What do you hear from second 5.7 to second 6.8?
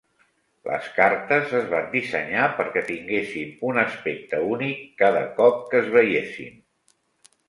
que es veiessin.